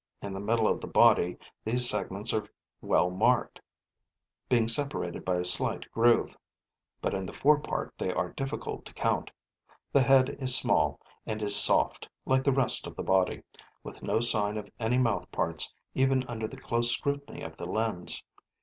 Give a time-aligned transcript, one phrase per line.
[0.19, 2.47] In the middle of the body these segments are
[2.81, 3.61] well marked,
[4.49, 6.35] being separated by a slight groove;
[7.03, 9.29] but in the forepart they are difficult to count.
[9.93, 13.43] The head is small and is soft, like the rest of the body,
[13.83, 18.23] with no sign of any mouth parts even under the close scrutiny of the lens.